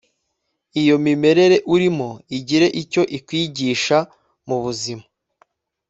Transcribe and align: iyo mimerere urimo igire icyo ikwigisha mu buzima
iyo 0.81 0.95
mimerere 1.03 1.57
urimo 1.73 2.09
igire 2.37 2.67
icyo 2.81 3.03
ikwigisha 3.17 3.97
mu 4.47 4.57
buzima 4.63 5.03